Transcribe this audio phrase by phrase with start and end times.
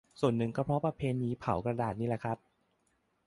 [0.19, 2.37] ส่วนหนึ่งก็เพราะประเพณีเผากระดาษนี่แหละครับ